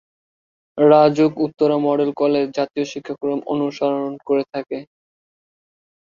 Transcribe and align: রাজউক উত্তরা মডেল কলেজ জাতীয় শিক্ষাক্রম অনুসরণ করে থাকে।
রাজউক 0.77 1.33
উত্তরা 1.45 1.77
মডেল 1.85 2.09
কলেজ 2.17 2.45
জাতীয় 2.57 2.85
শিক্ষাক্রম 2.91 3.39
অনুসরণ 3.53 4.11
করে 4.27 4.43
থাকে। 4.53 4.77